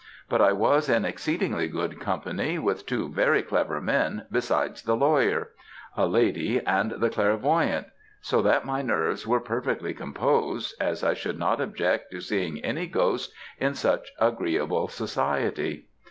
But 0.29 0.41
I 0.41 0.51
was 0.51 0.89
in 0.89 1.05
exceedingly 1.05 1.67
good 1.67 1.99
company, 1.99 2.57
with 2.57 2.87
two 2.87 3.09
very 3.09 3.43
clever 3.43 3.79
men, 3.79 4.25
besides 4.31 4.81
the 4.81 4.95
lawyer, 4.95 5.49
a 5.95 6.07
lady, 6.07 6.59
and 6.59 6.93
the 6.93 7.11
clairvoyante; 7.11 7.85
so 8.19 8.41
that 8.41 8.65
my 8.65 8.81
nerves 8.81 9.27
were 9.27 9.39
perfectly 9.39 9.93
composed, 9.93 10.73
as 10.81 11.03
I 11.03 11.13
should 11.13 11.37
not 11.37 11.61
object 11.61 12.09
to 12.13 12.19
seeing 12.19 12.65
any 12.65 12.87
ghost 12.87 13.31
in 13.59 13.75
such 13.75 14.09
agreeable 14.19 14.87
society. 14.87 15.85